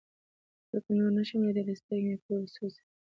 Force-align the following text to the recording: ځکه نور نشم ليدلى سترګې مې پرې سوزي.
ځکه 0.71 0.89
نور 0.97 1.11
نشم 1.17 1.39
ليدلى 1.45 1.75
سترګې 1.81 2.05
مې 2.09 2.17
پرې 2.23 2.47
سوزي. 2.55 2.81